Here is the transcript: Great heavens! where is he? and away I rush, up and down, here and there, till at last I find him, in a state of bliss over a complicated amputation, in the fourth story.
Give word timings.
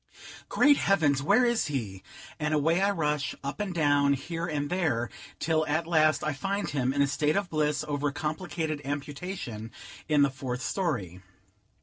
Great 0.49 0.77
heavens! 0.77 1.21
where 1.21 1.45
is 1.45 1.67
he? 1.67 2.01
and 2.39 2.55
away 2.55 2.81
I 2.81 2.89
rush, 2.89 3.35
up 3.43 3.59
and 3.59 3.71
down, 3.71 4.13
here 4.13 4.47
and 4.47 4.67
there, 4.71 5.11
till 5.37 5.63
at 5.67 5.85
last 5.85 6.23
I 6.23 6.33
find 6.33 6.67
him, 6.67 6.91
in 6.91 7.03
a 7.03 7.07
state 7.07 7.35
of 7.37 7.51
bliss 7.51 7.85
over 7.87 8.07
a 8.07 8.11
complicated 8.11 8.81
amputation, 8.83 9.69
in 10.09 10.23
the 10.23 10.31
fourth 10.31 10.63
story. 10.63 11.21